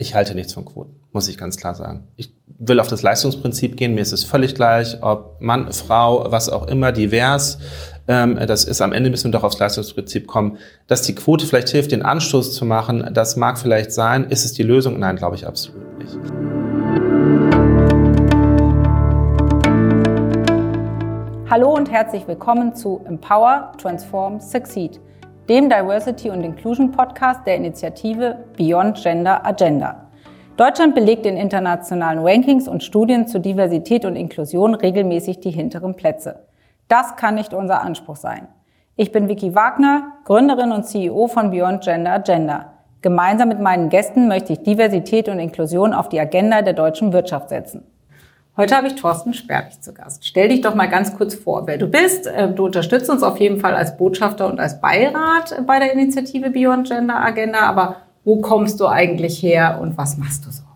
[0.00, 2.06] Ich halte nichts von Quoten, muss ich ganz klar sagen.
[2.14, 3.96] Ich will auf das Leistungsprinzip gehen.
[3.96, 7.58] Mir ist es völlig gleich, ob Mann, Frau, was auch immer, divers.
[8.06, 10.58] Ähm, das ist am Ende müssen wir doch aufs Leistungsprinzip kommen.
[10.86, 14.30] Dass die Quote vielleicht hilft, den Anstoß zu machen, das mag vielleicht sein.
[14.30, 15.00] Ist es die Lösung?
[15.00, 16.16] Nein, glaube ich absolut nicht.
[21.50, 25.00] Hallo und herzlich willkommen zu Empower, Transform, Succeed
[25.48, 30.08] dem Diversity und Inclusion Podcast der Initiative Beyond Gender Agenda.
[30.58, 36.46] Deutschland belegt in internationalen Rankings und Studien zu Diversität und Inklusion regelmäßig die hinteren Plätze.
[36.88, 38.48] Das kann nicht unser Anspruch sein.
[38.96, 42.72] Ich bin Vicky Wagner, Gründerin und CEO von Beyond Gender Agenda.
[43.00, 47.48] Gemeinsam mit meinen Gästen möchte ich Diversität und Inklusion auf die Agenda der deutschen Wirtschaft
[47.48, 47.86] setzen.
[48.58, 50.26] Heute habe ich Thorsten Sperlich zu Gast.
[50.26, 52.26] Stell dich doch mal ganz kurz vor, wer du bist.
[52.26, 56.50] Äh, du unterstützt uns auf jeden Fall als Botschafter und als Beirat bei der Initiative
[56.50, 57.60] Beyond Gender Agenda.
[57.60, 60.67] Aber wo kommst du eigentlich her und was machst du so?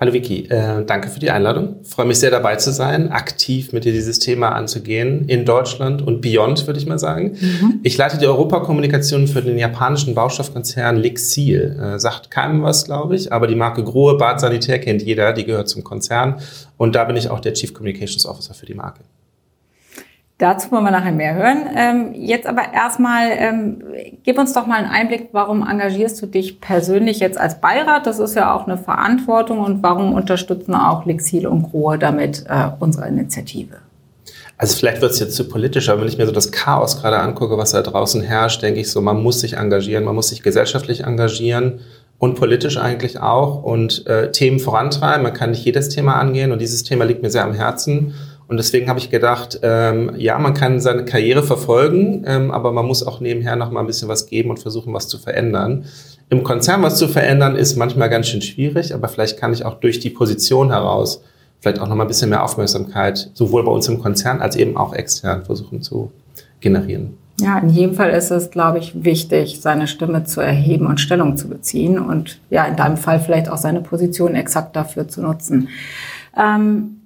[0.00, 1.76] Hallo Vicky, äh, danke für die Einladung.
[1.82, 6.00] Ich freue mich sehr dabei zu sein, aktiv mit dir dieses Thema anzugehen in Deutschland
[6.00, 7.36] und beyond, würde ich mal sagen.
[7.38, 7.80] Mhm.
[7.82, 11.78] Ich leite die Europakommunikation für den japanischen Baustoffkonzern Lixil.
[11.78, 15.44] Äh, sagt keinem was, glaube ich, aber die Marke Grohe Bad Sanitär kennt jeder, die
[15.44, 16.40] gehört zum Konzern
[16.78, 19.00] und da bin ich auch der Chief Communications Officer für die Marke.
[20.40, 21.66] Dazu wollen wir nachher mehr hören.
[21.76, 23.82] Ähm, jetzt aber erstmal, ähm,
[24.24, 28.06] gib uns doch mal einen Einblick, warum engagierst du dich persönlich jetzt als Beirat?
[28.06, 32.70] Das ist ja auch eine Verantwortung und warum unterstützen auch Lexil und Grohe damit äh,
[32.78, 33.80] unsere Initiative?
[34.56, 37.18] Also vielleicht wird es jetzt zu politisch, aber wenn ich mir so das Chaos gerade
[37.18, 40.42] angucke, was da draußen herrscht, denke ich so, man muss sich engagieren, man muss sich
[40.42, 41.80] gesellschaftlich engagieren
[42.18, 45.22] und politisch eigentlich auch und äh, Themen vorantreiben.
[45.22, 48.14] Man kann nicht jedes Thema angehen und dieses Thema liegt mir sehr am Herzen.
[48.50, 52.84] Und deswegen habe ich gedacht, ähm, ja, man kann seine Karriere verfolgen, ähm, aber man
[52.84, 55.84] muss auch nebenher noch mal ein bisschen was geben und versuchen, was zu verändern.
[56.30, 59.74] Im Konzern was zu verändern ist manchmal ganz schön schwierig, aber vielleicht kann ich auch
[59.74, 61.22] durch die Position heraus
[61.60, 64.76] vielleicht auch noch mal ein bisschen mehr Aufmerksamkeit sowohl bei uns im Konzern als eben
[64.76, 66.10] auch extern versuchen zu
[66.58, 67.16] generieren.
[67.38, 71.36] Ja, in jedem Fall ist es, glaube ich, wichtig, seine Stimme zu erheben und Stellung
[71.36, 75.68] zu beziehen und ja, in deinem Fall vielleicht auch seine Position exakt dafür zu nutzen.
[76.36, 76.99] Ähm,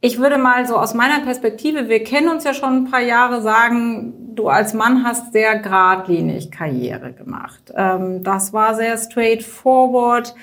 [0.00, 3.42] ich würde mal so aus meiner Perspektive, wir kennen uns ja schon ein paar Jahre,
[3.42, 7.72] sagen, du als Mann hast sehr geradlinig Karriere gemacht.
[7.76, 10.34] Ähm, das war sehr straightforward.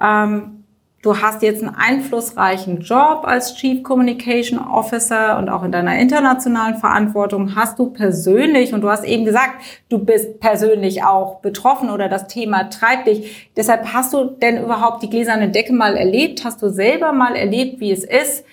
[0.00, 0.64] Ähm,
[1.02, 6.76] du hast jetzt einen einflussreichen Job als Chief Communication Officer und auch in deiner internationalen
[6.76, 12.08] Verantwortung hast du persönlich, und du hast eben gesagt, du bist persönlich auch betroffen oder
[12.08, 13.50] das Thema treibt dich.
[13.58, 16.46] Deshalb hast du denn überhaupt die gläserne Decke mal erlebt?
[16.46, 18.46] Hast du selber mal erlebt, wie es ist?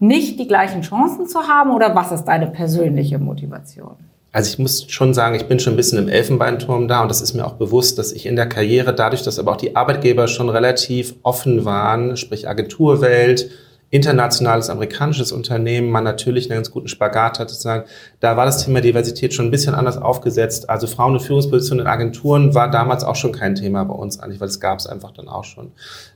[0.00, 3.96] Nicht die gleichen Chancen zu haben oder was ist deine persönliche Motivation?
[4.32, 7.20] Also ich muss schon sagen, ich bin schon ein bisschen im Elfenbeinturm da und das
[7.20, 10.28] ist mir auch bewusst, dass ich in der Karriere, dadurch, dass aber auch die Arbeitgeber
[10.28, 13.50] schon relativ offen waren, sprich Agenturwelt,
[13.90, 17.88] internationales amerikanisches Unternehmen man natürlich einen ganz guten Spagat hat, sozusagen.
[18.20, 20.70] Da war das Thema Diversität schon ein bisschen anders aufgesetzt.
[20.70, 24.40] Also Frauen- und Führungspositionen in Agenturen war damals auch schon kein Thema bei uns eigentlich,
[24.40, 25.72] weil es gab es einfach dann auch schon.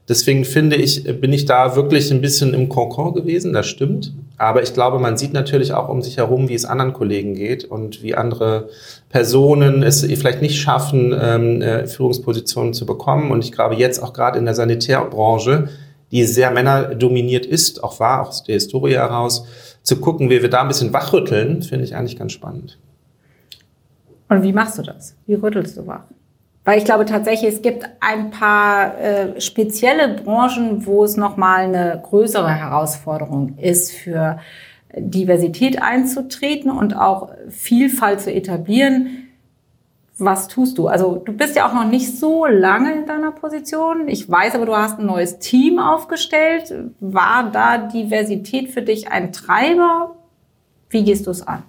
[0.08, 4.12] Deswegen finde ich, bin ich da wirklich ein bisschen im Konkon gewesen, das stimmt.
[4.36, 7.64] Aber ich glaube, man sieht natürlich auch um sich herum, wie es anderen Kollegen geht
[7.64, 8.68] und wie andere
[9.08, 13.30] Personen es vielleicht nicht schaffen, ähm, äh, Führungspositionen zu bekommen.
[13.30, 15.68] Und ich glaube, jetzt auch gerade in der Sanitärbranche,
[16.14, 19.46] die sehr männerdominiert ist, auch war, auch aus der Historie heraus,
[19.82, 22.78] zu gucken, wie wir da ein bisschen wachrütteln, finde ich eigentlich ganz spannend.
[24.28, 25.16] Und wie machst du das?
[25.26, 26.04] Wie rüttelst du wach?
[26.64, 32.00] Weil ich glaube tatsächlich, es gibt ein paar äh, spezielle Branchen, wo es nochmal eine
[32.02, 34.38] größere Herausforderung ist, für
[34.96, 39.23] Diversität einzutreten und auch Vielfalt zu etablieren
[40.18, 40.86] was tust du?
[40.86, 44.08] Also du bist ja auch noch nicht so lange in deiner Position.
[44.08, 46.72] Ich weiß aber, du hast ein neues Team aufgestellt.
[47.00, 50.14] War da Diversität für dich ein Treiber?
[50.88, 51.64] Wie gehst du es an?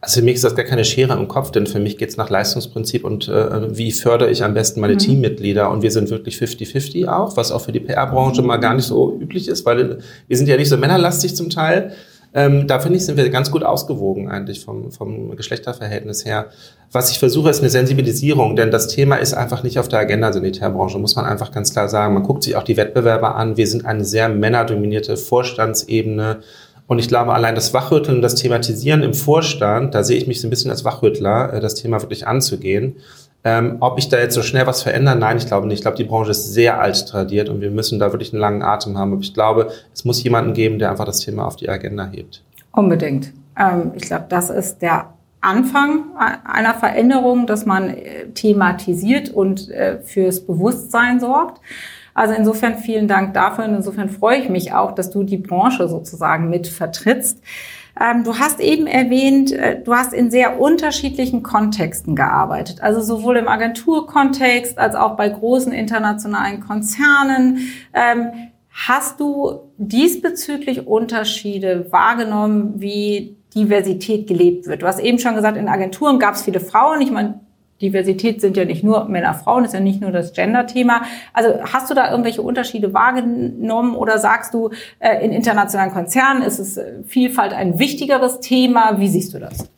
[0.00, 2.18] Also für mich ist das gar keine Schere im Kopf, denn für mich geht es
[2.18, 4.98] nach Leistungsprinzip und äh, wie fördere ich am besten meine mhm.
[4.98, 5.70] Teammitglieder.
[5.70, 9.16] Und wir sind wirklich 50-50 auch, was auch für die PR-Branche mal gar nicht so
[9.18, 11.92] üblich ist, weil wir sind ja nicht so männerlastig zum Teil.
[12.36, 16.46] Ähm, da finde ich, sind wir ganz gut ausgewogen eigentlich vom, vom Geschlechterverhältnis her.
[16.90, 20.32] Was ich versuche, ist eine Sensibilisierung, denn das Thema ist einfach nicht auf der Agenda
[20.32, 22.14] Sanitärbranche, muss man einfach ganz klar sagen.
[22.14, 23.56] Man guckt sich auch die Wettbewerber an.
[23.56, 26.40] Wir sind eine sehr männerdominierte Vorstandsebene.
[26.86, 30.48] Und ich glaube, allein das Wachrütteln, das Thematisieren im Vorstand, da sehe ich mich so
[30.48, 32.96] ein bisschen als Wachrüttler, äh, das Thema wirklich anzugehen.
[33.46, 35.16] Ähm, ob ich da jetzt so schnell was verändere?
[35.16, 35.78] Nein, ich glaube nicht.
[35.78, 38.62] Ich glaube, die Branche ist sehr alt tradiert und wir müssen da wirklich einen langen
[38.62, 39.12] Atem haben.
[39.12, 42.42] Aber ich glaube, es muss jemanden geben, der einfach das Thema auf die Agenda hebt.
[42.72, 43.32] Unbedingt.
[43.58, 45.10] Ähm, ich glaube, das ist der
[45.42, 51.60] Anfang einer Veränderung, dass man äh, thematisiert und äh, fürs Bewusstsein sorgt.
[52.14, 55.88] Also insofern vielen Dank dafür und insofern freue ich mich auch, dass du die Branche
[55.88, 57.42] sozusagen mit vertrittst.
[58.00, 63.36] Ähm, du hast eben erwähnt, äh, du hast in sehr unterschiedlichen Kontexten gearbeitet, also sowohl
[63.36, 67.58] im Agenturkontext als auch bei großen internationalen Konzernen.
[67.92, 68.30] Ähm,
[68.70, 74.82] hast du diesbezüglich Unterschiede wahrgenommen, wie Diversität gelebt wird?
[74.82, 77.00] Du hast eben schon gesagt, in Agenturen gab es viele Frauen.
[77.00, 77.40] Ich meine,
[77.84, 81.02] Diversität sind ja nicht nur Männer, Frauen, ist ja nicht nur das Gender-Thema.
[81.32, 86.58] Also hast du da irgendwelche Unterschiede wahrgenommen oder sagst du, äh, in internationalen Konzernen ist
[86.58, 88.98] es äh, Vielfalt ein wichtigeres Thema?
[88.98, 89.73] Wie siehst du das?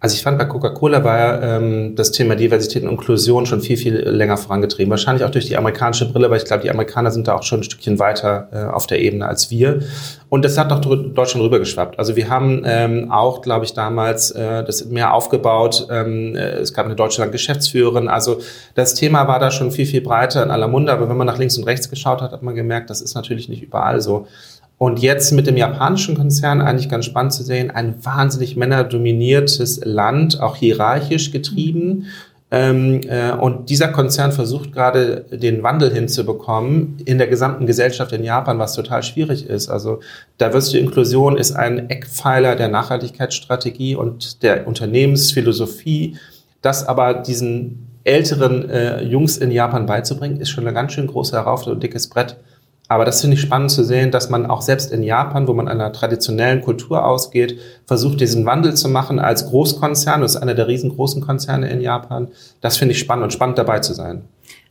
[0.00, 3.96] Also ich fand bei Coca-Cola war ähm, das Thema Diversität und Inklusion schon viel, viel
[3.96, 4.90] länger vorangetrieben.
[4.90, 7.60] Wahrscheinlich auch durch die amerikanische Brille, weil ich glaube, die Amerikaner sind da auch schon
[7.60, 9.80] ein Stückchen weiter äh, auf der Ebene als wir.
[10.28, 11.98] Und das hat doch Deutschland rübergeschwappt.
[11.98, 15.88] Also wir haben ähm, auch, glaube ich, damals äh, das mehr aufgebaut.
[15.90, 18.06] Ähm, äh, es gab eine Deutschland Geschäftsführerin.
[18.06, 18.40] Also
[18.76, 20.92] das Thema war da schon viel, viel breiter in aller Munde.
[20.92, 23.48] Aber wenn man nach links und rechts geschaut hat, hat man gemerkt, das ist natürlich
[23.48, 24.28] nicht überall so.
[24.78, 30.40] Und jetzt mit dem japanischen Konzern eigentlich ganz spannend zu sehen, ein wahnsinnig männerdominiertes Land,
[30.40, 32.06] auch hierarchisch getrieben.
[32.50, 38.22] Ähm, äh, und dieser Konzern versucht gerade den Wandel hinzubekommen in der gesamten Gesellschaft in
[38.24, 39.68] Japan, was total schwierig ist.
[39.68, 40.00] Also
[40.40, 46.16] Diversity Inklusion ist ein Eckpfeiler der Nachhaltigkeitsstrategie und der Unternehmensphilosophie.
[46.62, 51.36] Das aber diesen älteren äh, Jungs in Japan beizubringen, ist schon eine ganz schön große
[51.36, 52.36] Herausforderung und dickes Brett.
[52.88, 55.68] Aber das finde ich spannend zu sehen, dass man auch selbst in Japan, wo man
[55.68, 60.22] einer traditionellen Kultur ausgeht, versucht, diesen Wandel zu machen als Großkonzern.
[60.22, 62.28] Das ist einer der riesengroßen Konzerne in Japan.
[62.62, 64.22] Das finde ich spannend und spannend dabei zu sein.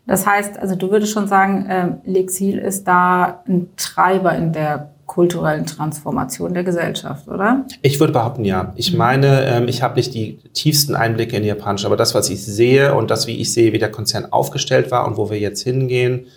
[0.07, 4.89] Das heißt, also du würdest schon sagen, äh, Lexil ist da ein Treiber in der
[5.05, 7.65] kulturellen Transformation der Gesellschaft, oder?
[7.81, 8.73] Ich würde behaupten, ja.
[8.75, 8.97] Ich mhm.
[8.97, 12.43] meine, ähm, ich habe nicht die tiefsten Einblicke in die japanische, aber das, was ich
[12.43, 15.63] sehe und das, wie ich sehe, wie der Konzern aufgestellt war und wo wir jetzt
[15.63, 16.27] hingehen,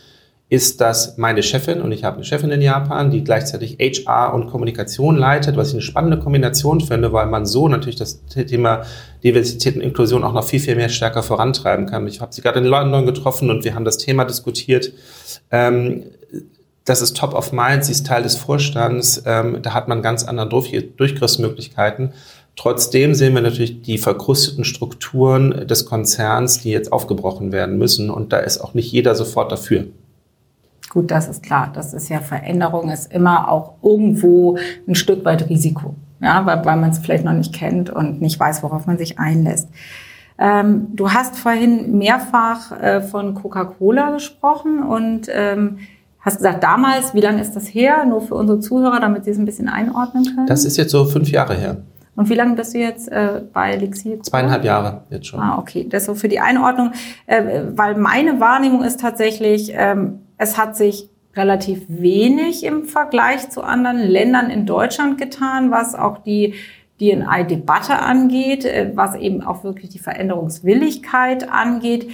[0.51, 4.49] ist das meine Chefin und ich habe eine Chefin in Japan, die gleichzeitig HR und
[4.51, 8.83] Kommunikation leitet, was ich eine spannende Kombination finde, weil man so natürlich das Thema
[9.23, 12.05] Diversität und Inklusion auch noch viel, viel mehr stärker vorantreiben kann.
[12.09, 14.93] Ich habe sie gerade in London getroffen und wir haben das Thema diskutiert.
[15.53, 16.03] Ähm,
[16.85, 20.25] das ist top of mind, sie ist Teil des Vorstands, ähm, da hat man ganz
[20.25, 22.13] andere Durchgriffsmöglichkeiten.
[22.57, 28.33] Trotzdem sehen wir natürlich die verkrusteten Strukturen des Konzerns, die jetzt aufgebrochen werden müssen und
[28.33, 29.85] da ist auch nicht jeder sofort dafür.
[30.91, 31.71] Gut, das ist klar.
[31.73, 35.95] Das ist ja Veränderung, ist immer auch irgendwo ein Stück weit Risiko.
[36.21, 39.19] Ja, weil, weil man es vielleicht noch nicht kennt und nicht weiß, worauf man sich
[39.19, 39.69] einlässt.
[40.39, 45.79] Ähm, du hast vorhin mehrfach äh, von Coca-Cola gesprochen und ähm,
[46.21, 48.05] hast gesagt, damals, wie lange ist das her?
[48.05, 50.47] Nur für unsere Zuhörer, damit sie es ein bisschen einordnen können.
[50.47, 51.77] Das ist jetzt so fünf Jahre her.
[52.17, 54.23] Und wie lange bist du jetzt äh, bei Elixir?
[54.23, 55.41] Zweieinhalb Jahre jetzt schon.
[55.41, 55.87] Ah, okay.
[55.89, 56.93] Das so für die Einordnung,
[57.27, 63.63] äh, weil meine Wahrnehmung ist tatsächlich, ähm, es hat sich relativ wenig im Vergleich zu
[63.63, 66.55] anderen Ländern in Deutschland getan, was auch die
[67.01, 72.11] DNI-Debatte angeht, äh, was eben auch wirklich die Veränderungswilligkeit angeht.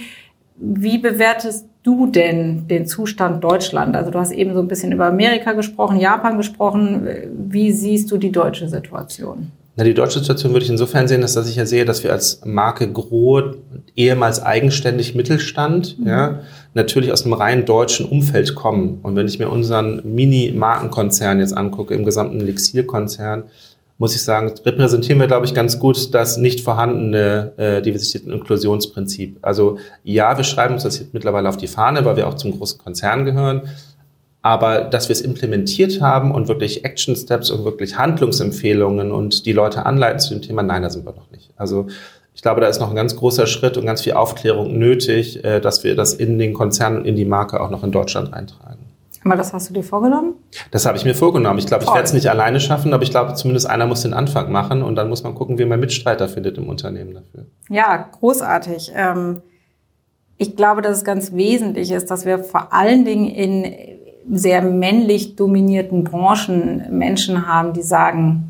[0.57, 3.95] Wie bewertest du denn den Zustand Deutschland?
[3.95, 7.07] Also du hast eben so ein bisschen über Amerika gesprochen, Japan gesprochen.
[7.31, 9.51] Wie siehst du die deutsche Situation?
[9.77, 12.11] Na, die deutsche Situation würde ich insofern sehen, dass, dass ich ja sehe, dass wir
[12.11, 13.57] als Marke Grohe
[13.95, 16.07] ehemals eigenständig Mittelstand, mhm.
[16.07, 16.39] ja,
[16.73, 18.99] natürlich aus einem rein deutschen Umfeld kommen.
[19.03, 23.43] Und wenn ich mir unseren Mini-Markenkonzern jetzt angucke, im gesamten Lexil-Konzern,
[23.99, 28.33] muss ich sagen, repräsentieren wir, glaube ich, ganz gut das nicht vorhandene äh, Diversität- und
[28.33, 29.37] Inklusionsprinzip.
[29.43, 32.57] Also ja, wir schreiben uns das jetzt mittlerweile auf die Fahne, weil wir auch zum
[32.57, 33.63] großen Konzern gehören.
[34.41, 39.53] Aber dass wir es implementiert haben und wirklich Action Steps und wirklich Handlungsempfehlungen und die
[39.53, 41.51] Leute anleiten zu dem Thema, nein, da sind wir noch nicht.
[41.57, 41.87] Also
[42.33, 45.59] ich glaube, da ist noch ein ganz großer Schritt und ganz viel Aufklärung nötig, äh,
[45.59, 48.77] dass wir das in den Konzernen und in die Marke auch noch in Deutschland eintragen.
[49.25, 50.35] Aber das hast du dir vorgenommen?
[50.71, 51.59] Das habe ich mir vorgenommen.
[51.59, 54.13] Ich glaube, ich werde es nicht alleine schaffen, aber ich glaube, zumindest einer muss den
[54.13, 57.47] Anfang machen und dann muss man gucken, wie man Mitstreiter findet im Unternehmen dafür.
[57.69, 58.91] Ja, großartig.
[58.95, 59.41] Ähm,
[60.37, 63.96] ich glaube, dass es ganz wesentlich ist, dass wir vor allen Dingen in
[64.29, 68.43] sehr männlich dominierten Branchen Menschen haben, die sagen,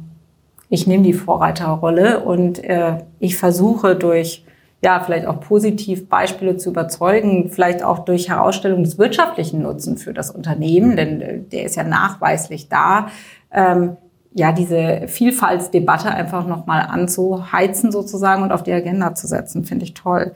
[0.70, 4.44] ich nehme die Vorreiterrolle und äh, ich versuche durch
[4.84, 10.14] ja, vielleicht auch positiv Beispiele zu überzeugen, vielleicht auch durch Herausstellung des wirtschaftlichen Nutzen für
[10.14, 13.08] das Unternehmen, denn äh, der ist ja nachweislich da,
[13.52, 13.98] ähm,
[14.38, 19.96] ja, diese Vielfaltsdebatte einfach nochmal anzuheizen sozusagen und auf die Agenda zu setzen, finde ich
[19.96, 20.34] toll.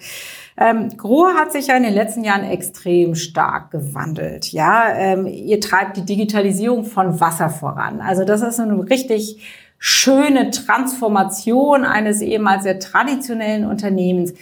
[0.57, 4.51] Ähm, Grohe hat sich ja in den letzten Jahren extrem stark gewandelt.
[4.51, 8.01] Ja, ähm, ihr treibt die Digitalisierung von Wasser voran.
[8.01, 9.37] Also das ist eine richtig
[9.77, 14.33] schöne Transformation eines ehemals sehr traditionellen Unternehmens.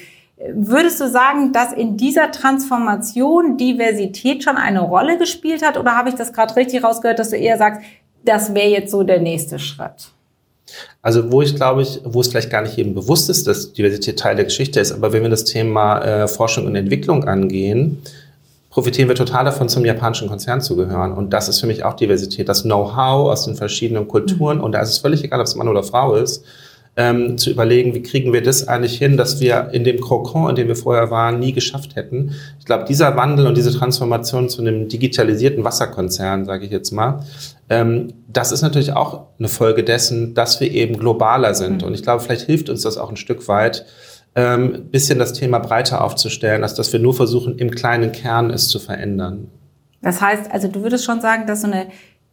[0.53, 5.77] Würdest du sagen, dass in dieser Transformation Diversität schon eine Rolle gespielt hat?
[5.77, 7.81] Oder habe ich das gerade richtig rausgehört, dass du eher sagst,
[8.23, 10.09] das wäre jetzt so der nächste Schritt?
[11.01, 14.19] Also wo ich glaube ich, wo es vielleicht gar nicht jedem bewusst ist, dass Diversität
[14.19, 18.01] Teil der Geschichte ist, aber wenn wir das Thema äh, Forschung und Entwicklung angehen,
[18.69, 21.11] profitieren wir total davon, zum japanischen Konzern zu gehören.
[21.11, 24.57] Und das ist für mich auch Diversität, das Know-how aus den verschiedenen Kulturen.
[24.57, 24.63] Mhm.
[24.63, 26.43] Und da ist es völlig egal, ob es Mann oder Frau ist,
[26.99, 30.55] ähm, zu überlegen, wie kriegen wir das eigentlich hin, dass wir in dem Kokon, in
[30.57, 32.35] dem wir vorher waren, nie geschafft hätten.
[32.59, 37.23] Ich glaube, dieser Wandel und diese Transformation zu einem digitalisierten Wasserkonzern, sage ich jetzt mal,
[37.69, 41.83] ähm, das ist natürlich auch eine Folge dessen, dass wir eben globaler sind.
[41.83, 41.87] Mhm.
[41.87, 43.85] Und ich glaube, vielleicht hilft uns das auch ein Stück weit,
[44.35, 48.67] ähm, bisschen das Thema breiter aufzustellen, als dass wir nur versuchen, im kleinen Kern es
[48.67, 49.47] zu verändern.
[50.01, 51.87] Das heißt, also du würdest schon sagen, dass so eine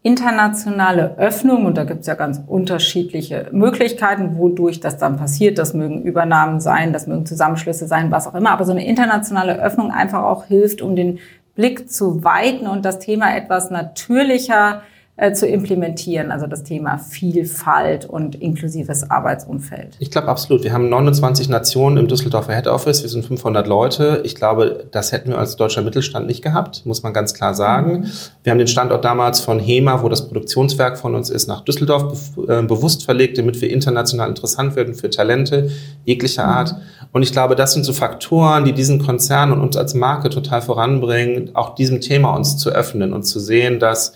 [0.06, 5.58] internationale Öffnung, und da gibt es ja ganz unterschiedliche Möglichkeiten, wodurch das dann passiert.
[5.58, 8.50] Das mögen Übernahmen sein, das mögen Zusammenschlüsse sein, was auch immer.
[8.50, 11.18] Aber so eine internationale Öffnung einfach auch hilft, um den
[11.56, 14.82] Blick zu weiten und das Thema etwas natürlicher
[15.18, 19.96] äh, zu implementieren, also das Thema Vielfalt und inklusives Arbeitsumfeld?
[19.98, 20.62] Ich glaube absolut.
[20.62, 24.20] Wir haben 29 Nationen im Düsseldorfer Head Office, wir sind 500 Leute.
[24.24, 28.00] Ich glaube, das hätten wir als deutscher Mittelstand nicht gehabt, muss man ganz klar sagen.
[28.00, 28.06] Mhm.
[28.42, 32.34] Wir haben den Standort damals von HEMA, wo das Produktionswerk von uns ist, nach Düsseldorf
[32.34, 35.70] be äh, bewusst verlegt, damit wir international interessant werden für Talente
[36.04, 36.52] jeglicher mhm.
[36.52, 36.74] Art.
[37.12, 40.60] Und ich glaube, das sind so Faktoren, die diesen Konzern und uns als Marke total
[40.60, 44.12] voranbringen, auch diesem Thema uns zu öffnen und zu sehen, dass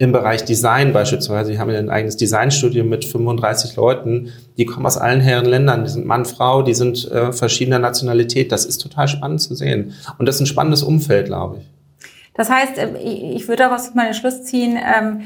[0.00, 1.50] im Bereich Design beispielsweise.
[1.50, 5.84] Wir haben ein eigenes Designstudio mit 35 Leuten, die kommen aus allen Herren Ländern.
[5.84, 8.50] Die sind Mann, Frau, die sind äh, verschiedener Nationalität.
[8.50, 9.92] Das ist total spannend zu sehen.
[10.16, 11.70] Und das ist ein spannendes Umfeld, glaube ich.
[12.32, 15.20] Das heißt, äh, ich würde daraus mal den Schluss ziehen, ähm,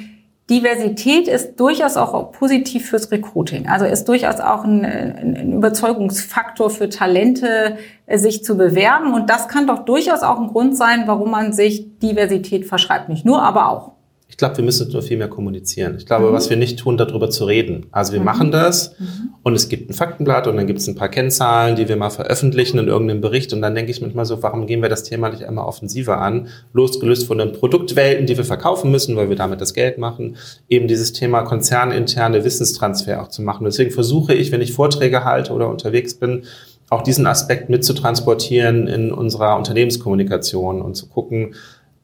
[0.50, 3.68] Diversität ist durchaus auch positiv fürs Recruiting.
[3.68, 7.76] Also ist durchaus auch ein, ein, Überzeugungsfaktor für Talente,
[8.06, 9.14] äh, sich zu bewerben.
[9.14, 13.08] Und das kann doch durchaus auch ein Grund sein, warum man sich Diversität verschreibt.
[13.08, 13.93] Nicht nur, aber auch.
[14.26, 15.96] Ich glaube, wir müssen nur viel mehr kommunizieren.
[15.96, 16.32] Ich glaube, mhm.
[16.32, 17.86] was wir nicht tun, darüber zu reden.
[17.92, 18.24] Also wir mhm.
[18.24, 19.34] machen das mhm.
[19.42, 22.10] und es gibt ein Faktenblatt und dann gibt es ein paar Kennzahlen, die wir mal
[22.10, 25.28] veröffentlichen in irgendeinem Bericht und dann denke ich manchmal so, warum gehen wir das Thema
[25.28, 26.48] nicht einmal offensiver an?
[26.72, 30.36] Losgelöst von den Produktwelten, die wir verkaufen müssen, weil wir damit das Geld machen,
[30.68, 33.64] eben dieses Thema konzerninterne Wissenstransfer auch zu machen.
[33.64, 36.44] Deswegen versuche ich, wenn ich Vorträge halte oder unterwegs bin,
[36.90, 41.54] auch diesen Aspekt mitzutransportieren in unserer Unternehmenskommunikation und zu gucken,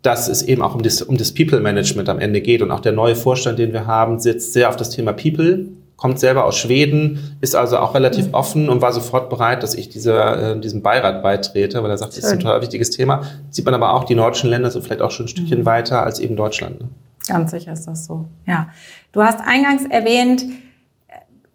[0.03, 2.63] dass es eben auch um das, um das People-Management am Ende geht.
[2.63, 5.67] Und auch der neue Vorstand, den wir haben, sitzt sehr auf das Thema People,
[5.97, 8.35] kommt selber aus Schweden, ist also auch relativ mhm.
[8.35, 12.13] offen und war sofort bereit, dass ich dieser, äh, diesem Beirat beitrete, weil er sagt,
[12.13, 13.23] das ist ein total wichtiges Thema.
[13.51, 15.67] Sieht man aber auch, die nordischen Länder sind vielleicht auch schon ein Stückchen mhm.
[15.67, 16.81] weiter als eben Deutschland.
[16.81, 16.89] Ne?
[17.29, 18.25] Ganz sicher ist das so.
[18.47, 18.71] Ja.
[19.13, 20.45] Du hast eingangs erwähnt,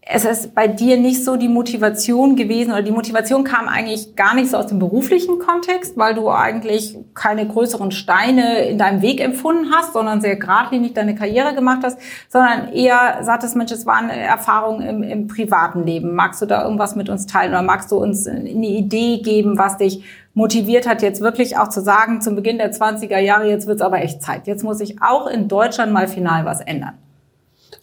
[0.07, 4.35] es ist bei dir nicht so die Motivation gewesen oder die Motivation kam eigentlich gar
[4.35, 9.19] nicht so aus dem beruflichen Kontext, weil du eigentlich keine größeren Steine in deinem Weg
[9.19, 11.97] empfunden hast, sondern sehr geradlinig deine Karriere gemacht hast,
[12.29, 16.13] sondern eher sagtest, Mensch, es war eine Erfahrung im, im privaten Leben.
[16.13, 19.77] Magst du da irgendwas mit uns teilen oder magst du uns eine Idee geben, was
[19.77, 20.03] dich
[20.35, 24.03] motiviert hat, jetzt wirklich auch zu sagen, zum Beginn der 20er Jahre, jetzt wird's aber
[24.03, 24.45] echt Zeit.
[24.45, 26.93] Jetzt muss ich auch in Deutschland mal final was ändern.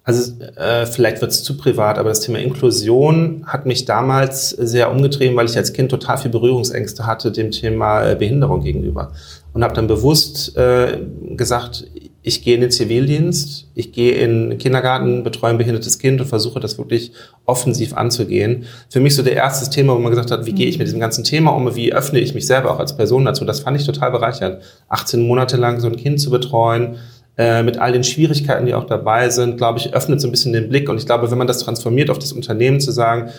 [0.04, 4.90] Also äh, vielleicht wird es zu privat, aber das Thema Inklusion hat mich damals sehr
[4.90, 9.12] umgetrieben, weil ich als Kind total viel Berührungsängste hatte dem Thema äh, Behinderung gegenüber.
[9.52, 10.98] Und habe dann bewusst äh,
[11.36, 11.84] gesagt,
[12.22, 16.26] ich gehe in den Zivildienst, ich gehe in den Kindergarten, betreue ein behindertes Kind und
[16.26, 17.12] versuche das wirklich
[17.46, 18.64] offensiv anzugehen.
[18.88, 21.00] Für mich so der erste Thema, wo man gesagt hat, wie gehe ich mit diesem
[21.00, 23.86] ganzen Thema um, wie öffne ich mich selber auch als Person dazu, das fand ich
[23.86, 24.58] total bereichernd.
[24.88, 26.96] 18 Monate lang so ein Kind zu betreuen,
[27.38, 30.52] äh, mit all den Schwierigkeiten, die auch dabei sind, glaube ich, öffnet so ein bisschen
[30.52, 30.88] den Blick.
[30.88, 33.30] Und ich glaube, wenn man das transformiert auf das Unternehmen, zu sagen,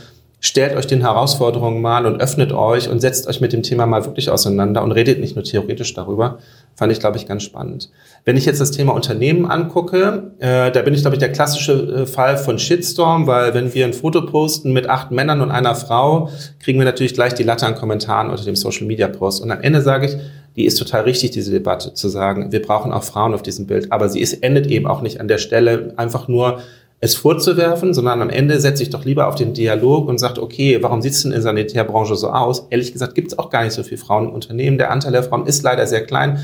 [0.46, 4.04] stellt euch den Herausforderungen mal und öffnet euch und setzt euch mit dem Thema mal
[4.04, 6.38] wirklich auseinander und redet nicht nur theoretisch darüber,
[6.76, 7.90] fand ich, glaube ich, ganz spannend.
[8.26, 11.74] Wenn ich jetzt das Thema Unternehmen angucke, äh, da bin ich, glaube ich, der klassische
[11.74, 15.76] äh, Fall von Shitstorm, weil wenn wir ein Foto posten mit acht Männern und einer
[15.76, 19.42] Frau, kriegen wir natürlich gleich die Latte an Kommentaren unter dem Social Media Post.
[19.42, 20.18] Und am Ende sage ich,
[20.58, 23.94] die ist total richtig, diese Debatte, zu sagen, wir brauchen auch Frauen auf diesem Bild.
[23.94, 26.60] Aber sie ist, endet eben auch nicht an der Stelle, einfach nur
[27.04, 30.80] es vorzuwerfen, sondern am Ende setze ich doch lieber auf den Dialog und sage, okay,
[30.82, 32.68] warum sieht es denn in der Sanitärbranche so aus?
[32.70, 34.78] Ehrlich gesagt gibt es auch gar nicht so viele Frauen im Unternehmen.
[34.78, 36.40] Der Anteil der Frauen ist leider sehr klein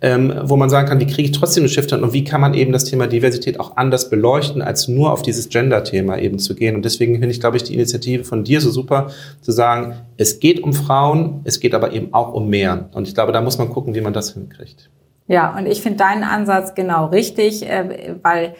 [0.00, 2.54] ähm, wo man sagen kann, wie kriege ich trotzdem eine Shift und wie kann man
[2.54, 6.76] eben das Thema Diversität auch anders beleuchten, als nur auf dieses Gender-Thema eben zu gehen.
[6.76, 9.10] Und deswegen finde ich, glaube ich, die Initiative von dir so super,
[9.40, 12.88] zu sagen, es geht um Frauen, es geht aber eben auch um mehr.
[12.92, 14.88] Und ich glaube, da muss man gucken, wie man das hinkriegt.
[15.26, 18.54] Ja, und ich finde deinen Ansatz genau richtig, äh, weil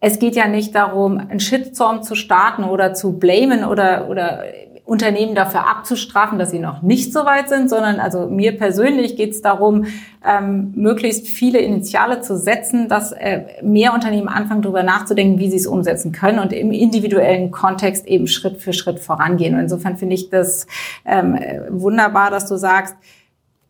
[0.00, 4.44] es geht ja nicht darum, einen Shitstorm zu starten oder zu blamen oder, oder
[4.90, 9.30] Unternehmen dafür abzustrafen, dass sie noch nicht so weit sind, sondern also mir persönlich geht
[9.30, 9.84] es darum,
[10.26, 15.58] ähm, möglichst viele Initiale zu setzen, dass äh, mehr Unternehmen anfangen, darüber nachzudenken, wie sie
[15.58, 19.54] es umsetzen können und im individuellen Kontext eben Schritt für Schritt vorangehen.
[19.54, 20.66] Und insofern finde ich das
[21.04, 21.38] ähm,
[21.68, 22.96] wunderbar, dass du sagst,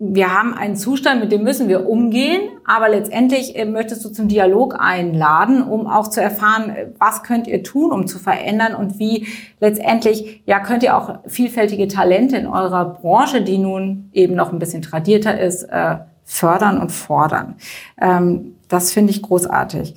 [0.03, 4.29] wir haben einen Zustand, mit dem müssen wir umgehen, aber letztendlich äh, möchtest du zum
[4.29, 8.99] Dialog einladen, um auch zu erfahren, äh, was könnt ihr tun, um zu verändern und
[8.99, 9.27] wie
[9.61, 14.59] letztendlich, ja, könnt ihr auch vielfältige Talente in eurer Branche, die nun eben noch ein
[14.59, 17.57] bisschen tradierter ist, äh, fördern und fordern.
[18.01, 19.97] Ähm, das finde ich großartig.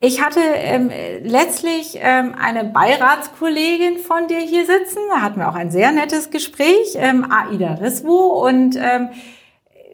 [0.00, 0.90] Ich hatte ähm,
[1.24, 5.00] letztlich ähm, eine Beiratskollegin von dir hier sitzen.
[5.10, 8.46] Da hatten wir auch ein sehr nettes Gespräch, ähm, Aida Riswo.
[8.46, 9.08] Und ähm,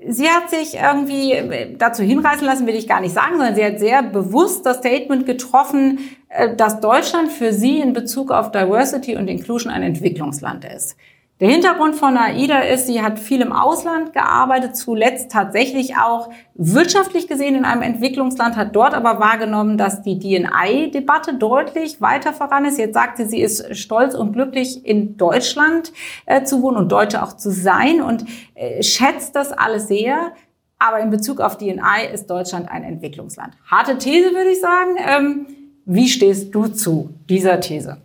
[0.06, 3.64] sie hat sich irgendwie äh, dazu hinreißen lassen, will ich gar nicht sagen, sondern sie
[3.64, 9.16] hat sehr bewusst das Statement getroffen, äh, dass Deutschland für sie in Bezug auf Diversity
[9.16, 10.96] und Inclusion ein Entwicklungsland ist.
[11.44, 17.28] Der Hintergrund von AIDA ist, sie hat viel im Ausland gearbeitet, zuletzt tatsächlich auch wirtschaftlich
[17.28, 22.78] gesehen in einem Entwicklungsland, hat dort aber wahrgenommen, dass die DNI-Debatte deutlich weiter voran ist.
[22.78, 25.92] Jetzt sagte sie, ist stolz und glücklich in Deutschland
[26.24, 28.24] äh, zu wohnen und Deutsche auch zu sein und
[28.54, 30.32] äh, schätzt das alles sehr.
[30.78, 33.52] Aber in Bezug auf DNI ist Deutschland ein Entwicklungsland.
[33.66, 34.96] Harte These, würde ich sagen.
[34.96, 35.46] Ähm,
[35.84, 37.98] wie stehst du zu dieser These?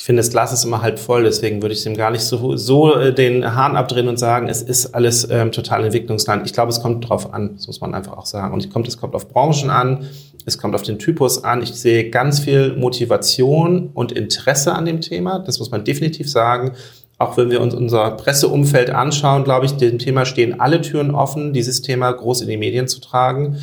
[0.00, 2.56] Ich finde, das Glas ist immer halb voll, deswegen würde ich dem gar nicht so,
[2.56, 6.46] so äh, den Hahn abdrehen und sagen, es ist alles ähm, total Entwicklungsland.
[6.46, 8.54] Ich glaube, es kommt drauf an, das muss man einfach auch sagen.
[8.54, 10.06] Und es kommt, es kommt auf Branchen an,
[10.46, 11.62] es kommt auf den Typus an.
[11.62, 16.72] Ich sehe ganz viel Motivation und Interesse an dem Thema, das muss man definitiv sagen.
[17.18, 21.52] Auch wenn wir uns unser Presseumfeld anschauen, glaube ich, dem Thema stehen alle Türen offen,
[21.52, 23.58] dieses Thema groß in die Medien zu tragen.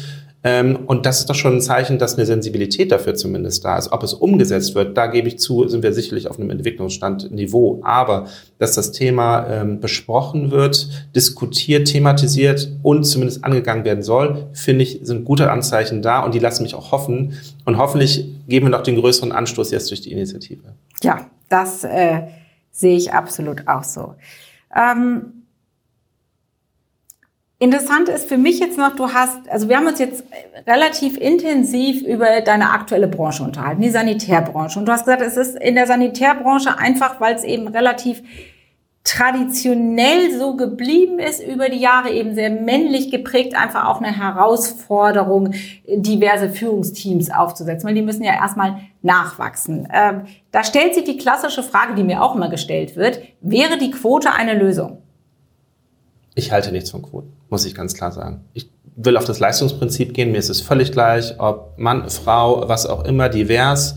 [0.50, 3.92] Ähm, und das ist doch schon ein Zeichen, dass eine Sensibilität dafür zumindest da ist.
[3.92, 7.82] Ob es umgesetzt wird, da gebe ich zu, sind wir sicherlich auf einem Entwicklungsstandniveau.
[7.84, 8.28] Aber
[8.58, 15.02] dass das Thema ähm, besprochen wird, diskutiert, thematisiert und zumindest angegangen werden soll, finde ich,
[15.04, 17.34] sind gute Anzeichen da und die lassen mich auch hoffen.
[17.66, 20.64] Und hoffentlich geben wir noch den größeren Anstoß jetzt durch die Initiative.
[21.04, 22.22] Ja, das äh,
[22.72, 24.16] sehe ich absolut auch so.
[24.74, 25.37] Ähm
[27.60, 30.24] Interessant ist für mich jetzt noch, du hast, also wir haben uns jetzt
[30.68, 34.78] relativ intensiv über deine aktuelle Branche unterhalten, die Sanitärbranche.
[34.78, 38.22] Und du hast gesagt, es ist in der Sanitärbranche einfach, weil es eben relativ
[39.04, 45.54] traditionell so geblieben ist über die Jahre, eben sehr männlich geprägt, einfach auch eine Herausforderung,
[45.88, 49.88] diverse Führungsteams aufzusetzen, weil die müssen ja erstmal nachwachsen.
[49.92, 53.92] Ähm, da stellt sich die klassische Frage, die mir auch immer gestellt wird, wäre die
[53.92, 55.02] Quote eine Lösung?
[56.38, 58.42] Ich halte nichts von Quoten, muss ich ganz klar sagen.
[58.54, 60.32] Ich will auf das Leistungsprinzip gehen.
[60.32, 63.96] Mir ist es völlig gleich, ob Mann, Frau, was auch immer, divers.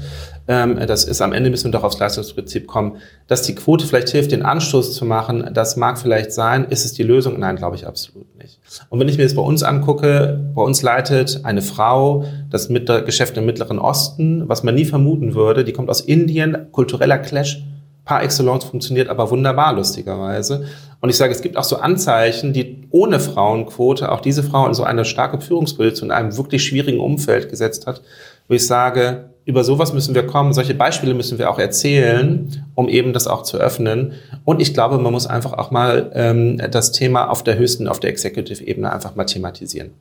[0.48, 2.96] Ähm, das ist am Ende müssen wir doch aufs Leistungsprinzip kommen.
[3.26, 6.64] Dass die Quote vielleicht hilft, den Anstoß zu machen, das mag vielleicht sein.
[6.64, 7.38] Ist es die Lösung?
[7.38, 8.58] Nein, glaube ich absolut nicht.
[8.88, 13.36] Und wenn ich mir das bei uns angucke, bei uns leitet eine Frau das Geschäft
[13.36, 15.62] im Mittleren Osten, was man nie vermuten würde.
[15.62, 17.62] Die kommt aus Indien, kultureller Clash
[18.10, 20.64] par excellence funktioniert aber wunderbar, lustigerweise.
[21.00, 24.74] Und ich sage, es gibt auch so Anzeichen, die ohne Frauenquote auch diese Frau in
[24.74, 28.02] so eine starke Führungsposition in einem wirklich schwierigen Umfeld gesetzt hat,
[28.48, 32.88] wo ich sage, über sowas müssen wir kommen, solche Beispiele müssen wir auch erzählen, um
[32.88, 34.14] eben das auch zu öffnen.
[34.44, 38.00] Und ich glaube, man muss einfach auch mal ähm, das Thema auf der höchsten, auf
[38.00, 39.92] der Executive-Ebene einfach mal thematisieren.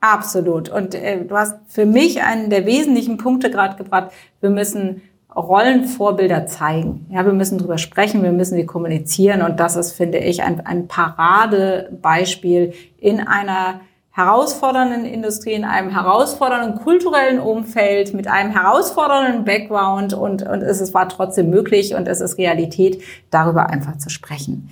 [0.00, 0.68] Absolut.
[0.68, 4.12] Und äh, du hast für mich einen der wesentlichen Punkte gerade gebracht.
[4.40, 5.02] Wir müssen
[5.36, 7.06] Rollenvorbilder zeigen.
[7.10, 10.64] Ja, wir müssen drüber sprechen, wir müssen sie kommunizieren und das ist, finde ich, ein,
[10.64, 20.14] ein Paradebeispiel in einer herausfordernden Industrie, in einem herausfordernden kulturellen Umfeld, mit einem herausfordernden Background
[20.14, 24.70] und, und es, es war trotzdem möglich und es ist Realität, darüber einfach zu sprechen.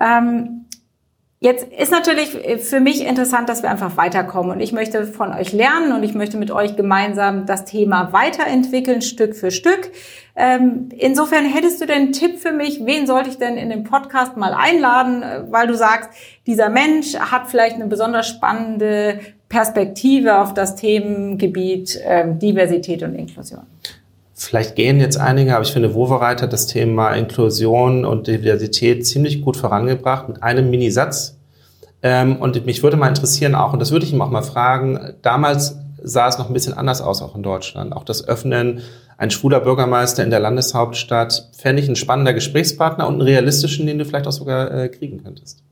[0.00, 0.64] Ähm,
[1.42, 5.52] Jetzt ist natürlich für mich interessant, dass wir einfach weiterkommen und ich möchte von euch
[5.52, 9.90] lernen und ich möchte mit euch gemeinsam das Thema weiterentwickeln, Stück für Stück.
[10.36, 13.82] Ähm, insofern hättest du denn einen Tipp für mich, wen sollte ich denn in den
[13.82, 16.10] Podcast mal einladen, weil du sagst,
[16.46, 23.66] dieser Mensch hat vielleicht eine besonders spannende Perspektive auf das Themengebiet ähm, Diversität und Inklusion.
[24.44, 29.40] Vielleicht gehen jetzt einige, aber ich finde, Wovereit hat das Thema Inklusion und Diversität ziemlich
[29.40, 31.38] gut vorangebracht mit einem Minisatz.
[32.02, 35.14] Ähm, und mich würde mal interessieren auch, und das würde ich ihm auch mal fragen,
[35.22, 37.92] damals sah es noch ein bisschen anders aus, auch in Deutschland.
[37.92, 38.82] Auch das Öffnen,
[39.16, 43.98] ein schwuler Bürgermeister in der Landeshauptstadt, fände ich ein spannender Gesprächspartner und einen realistischen, den
[43.98, 45.62] du vielleicht auch sogar äh, kriegen könntest.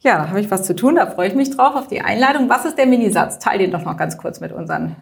[0.00, 2.48] Ja, da habe ich was zu tun, da freue ich mich drauf auf die Einladung.
[2.48, 3.40] Was ist der Minisatz?
[3.40, 4.94] Teil den doch noch ganz kurz mit unseren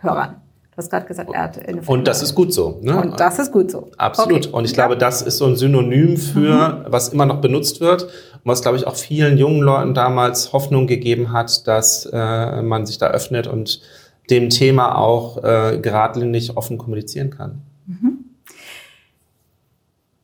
[0.00, 0.41] Hörern.
[0.72, 2.78] Du hast gerade gesagt, er hat eine Und das ist gut so.
[2.80, 2.98] Ne?
[2.98, 3.90] Und das ist gut so.
[3.98, 4.46] Absolut.
[4.46, 4.56] Okay.
[4.56, 6.84] Und ich glaube, das ist so ein Synonym für, mhm.
[6.90, 8.10] was immer noch benutzt wird und
[8.44, 12.96] was, glaube ich, auch vielen jungen Leuten damals Hoffnung gegeben hat, dass äh, man sich
[12.96, 13.82] da öffnet und
[14.30, 17.60] dem Thema auch äh, geradlinig offen kommunizieren kann.
[17.86, 18.24] Mhm.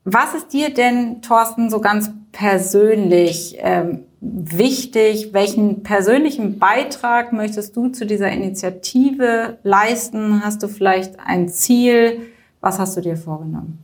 [0.04, 5.32] Was ist dir denn, Thorsten, so ganz persönlich ähm, wichtig?
[5.32, 10.44] Welchen persönlichen Beitrag möchtest du zu dieser Initiative leisten?
[10.44, 12.20] Hast du vielleicht ein Ziel?
[12.60, 13.78] Was hast du dir vorgenommen?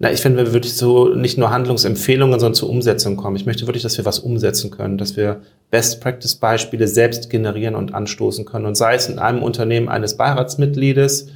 [0.00, 3.34] Na, ich finde, wir wirklich so nicht nur Handlungsempfehlungen, sondern zur Umsetzung kommen.
[3.34, 8.44] Ich möchte wirklich, dass wir was umsetzen können, dass wir Best-Practice-Beispiele selbst generieren und anstoßen
[8.44, 8.66] können.
[8.66, 11.30] Und sei es in einem Unternehmen eines Beiratsmitgliedes,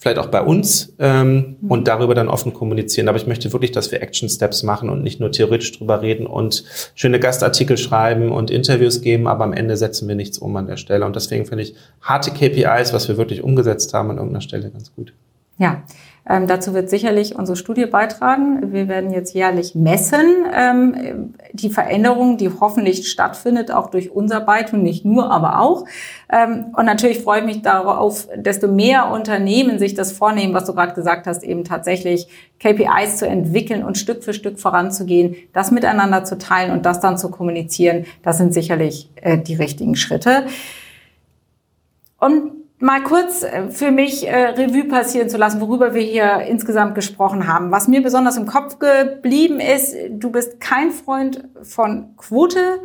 [0.00, 3.06] vielleicht auch bei uns ähm, und darüber dann offen kommunizieren.
[3.08, 6.26] Aber ich möchte wirklich, dass wir Action Steps machen und nicht nur theoretisch drüber reden
[6.26, 10.66] und schöne Gastartikel schreiben und Interviews geben, aber am Ende setzen wir nichts um an
[10.66, 11.04] der Stelle.
[11.04, 14.90] Und deswegen finde ich harte KPIs, was wir wirklich umgesetzt haben, an irgendeiner Stelle ganz
[14.94, 15.12] gut.
[15.58, 15.82] Ja,
[16.30, 18.72] ähm, dazu wird sicherlich unsere Studie beitragen.
[18.72, 24.80] Wir werden jetzt jährlich messen ähm, die Veränderung, die hoffentlich stattfindet, auch durch unser Beitrag,
[24.80, 25.86] nicht nur, aber auch.
[26.30, 30.74] Ähm, und natürlich freue ich mich darauf, desto mehr Unternehmen sich das vornehmen, was du
[30.74, 32.28] gerade gesagt hast, eben tatsächlich
[32.60, 37.18] KPIs zu entwickeln und Stück für Stück voranzugehen, das miteinander zu teilen und das dann
[37.18, 38.04] zu kommunizieren.
[38.22, 40.44] Das sind sicherlich äh, die richtigen Schritte.
[42.20, 46.94] Und mal kurz äh, für mich äh, Revue passieren zu lassen, worüber wir hier insgesamt
[46.94, 47.70] gesprochen haben.
[47.70, 52.80] Was mir besonders im Kopf geblieben ist, du bist kein Freund von Quote.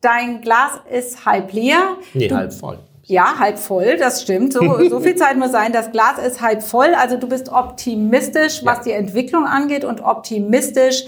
[0.00, 1.96] Dein Glas ist halb leer.
[2.12, 2.78] Nee, du, halb voll.
[3.04, 4.52] Ja, halb voll, das stimmt.
[4.52, 5.72] So, so viel Zeit muss sein.
[5.72, 6.94] Das Glas ist halb voll.
[6.94, 8.82] Also du bist optimistisch, was ja.
[8.84, 11.04] die Entwicklung angeht und optimistisch,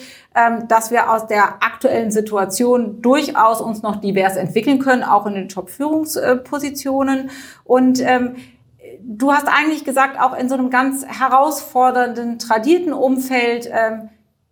[0.69, 5.49] dass wir aus der aktuellen Situation durchaus uns noch divers entwickeln können, auch in den
[5.49, 7.31] Top-Führungspositionen.
[7.65, 8.37] Und ähm,
[9.03, 14.11] du hast eigentlich gesagt, auch in so einem ganz herausfordernden, tradierten Umfeld, ähm,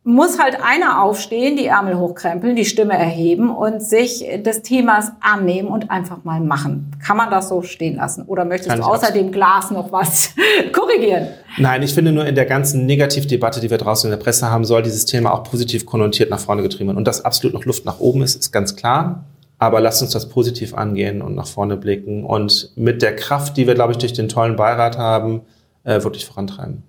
[0.08, 5.68] muss halt einer aufstehen, die Ärmel hochkrempeln, die Stimme erheben und sich des Themas annehmen
[5.68, 6.92] und einfach mal machen.
[7.04, 8.22] Kann man das so stehen lassen?
[8.22, 10.30] Oder möchtest Kann du außer dem Glas noch was
[10.72, 11.28] korrigieren?
[11.58, 14.64] Nein, ich finde nur in der ganzen Negativdebatte, die wir draußen in der Presse haben,
[14.64, 16.96] soll dieses Thema auch positiv konnotiert nach vorne getrieben werden.
[16.96, 19.26] Und dass absolut noch Luft nach oben ist, ist ganz klar.
[19.58, 23.66] Aber lasst uns das positiv angehen und nach vorne blicken und mit der Kraft, die
[23.66, 25.42] wir, glaube ich, durch den tollen Beirat haben,
[25.84, 26.82] äh, wirklich vorantreiben.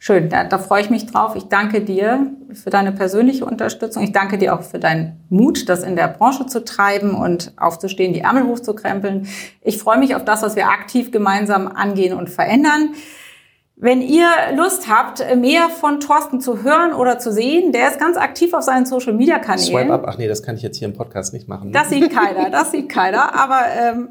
[0.00, 1.34] Schön, da, da freue ich mich drauf.
[1.34, 4.04] Ich danke dir für deine persönliche Unterstützung.
[4.04, 8.12] Ich danke dir auch für deinen Mut, das in der Branche zu treiben und aufzustehen,
[8.12, 9.26] die Ärmel hochzukrempeln.
[9.60, 12.90] Ich freue mich auf das, was wir aktiv gemeinsam angehen und verändern.
[13.74, 18.16] Wenn ihr Lust habt, mehr von Thorsten zu hören oder zu sehen, der ist ganz
[18.16, 19.66] aktiv auf seinen Social Media Kanälen.
[19.66, 21.70] Swipe up, ach nee, das kann ich jetzt hier im Podcast nicht machen.
[21.70, 21.72] Ne?
[21.72, 23.34] Das sieht keiner, das sieht keiner.
[23.34, 24.08] Aber ähm,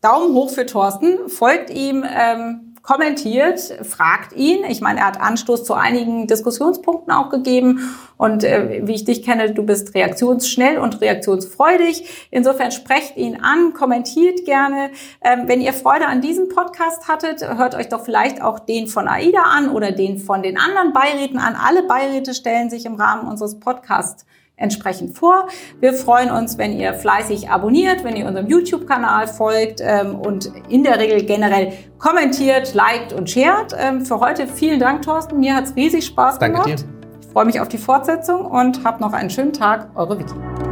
[0.00, 2.04] Daumen hoch für Thorsten, folgt ihm.
[2.04, 4.62] Ähm, kommentiert, fragt ihn.
[4.68, 7.96] Ich meine, er hat Anstoß zu einigen Diskussionspunkten auch gegeben.
[8.18, 12.28] Und äh, wie ich dich kenne, du bist reaktionsschnell und reaktionsfreudig.
[12.30, 14.90] Insofern sprecht ihn an, kommentiert gerne.
[15.22, 19.08] Ähm, wenn ihr Freude an diesem Podcast hattet, hört euch doch vielleicht auch den von
[19.08, 21.56] AIDA an oder den von den anderen Beiräten an.
[21.56, 25.48] Alle Beiräte stellen sich im Rahmen unseres Podcasts entsprechend vor.
[25.80, 30.84] Wir freuen uns, wenn ihr fleißig abonniert, wenn ihr unserem YouTube-Kanal folgt ähm, und in
[30.84, 33.74] der Regel generell kommentiert, liked und shared.
[33.78, 35.40] Ähm, für heute vielen Dank, Thorsten.
[35.40, 36.80] Mir hat's riesig Spaß Danke gemacht.
[36.80, 37.18] Danke dir.
[37.20, 39.88] Ich freue mich auf die Fortsetzung und habt noch einen schönen Tag.
[39.96, 40.63] Eure Vicky.